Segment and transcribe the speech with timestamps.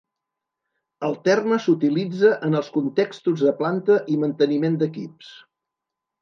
[1.07, 5.31] El terme s'utilitza en els contextos de planta i manteniment d'equips.